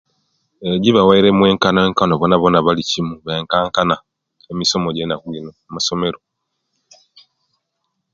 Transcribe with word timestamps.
Eeehe 0.61 0.81
gibawaire 0.83 1.27
omwekanonkano 1.31 2.13
bonabona 2.17 2.57
bali 2.65 2.83
kimo 2.89 3.13
benkanankana 3.25 3.95
emisomo 4.51 4.87
gye'nnaku 4.95 5.25
gyino 5.33 5.51
amasomero 5.67 6.19